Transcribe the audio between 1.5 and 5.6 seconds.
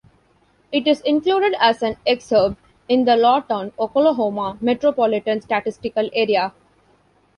as an exurb in the Lawton, Oklahoma, Metropolitan